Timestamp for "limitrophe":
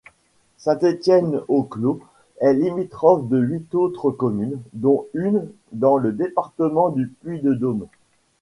2.55-3.27